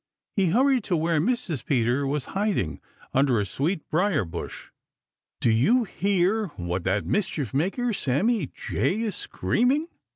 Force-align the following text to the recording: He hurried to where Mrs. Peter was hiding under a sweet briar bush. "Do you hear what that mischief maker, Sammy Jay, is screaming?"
He 0.35 0.47
hurried 0.47 0.83
to 0.85 0.97
where 0.97 1.21
Mrs. 1.21 1.63
Peter 1.63 2.07
was 2.07 2.25
hiding 2.33 2.81
under 3.13 3.39
a 3.39 3.45
sweet 3.45 3.87
briar 3.91 4.25
bush. 4.25 4.69
"Do 5.39 5.51
you 5.51 5.83
hear 5.83 6.47
what 6.57 6.85
that 6.85 7.05
mischief 7.05 7.53
maker, 7.53 7.93
Sammy 7.93 8.47
Jay, 8.47 9.01
is 9.01 9.15
screaming?" 9.15 9.89